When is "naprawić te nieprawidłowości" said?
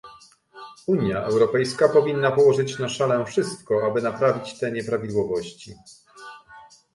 4.01-5.75